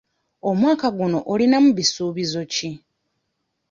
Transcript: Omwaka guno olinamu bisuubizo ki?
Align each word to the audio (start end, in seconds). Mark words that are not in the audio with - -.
Omwaka 0.49 0.87
guno 0.97 1.19
olinamu 1.31 1.69
bisuubizo 1.77 2.41
ki? 2.53 2.69